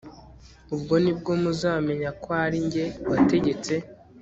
[0.75, 3.73] ubwo ni bwo muzamenya ko ari jye wategetse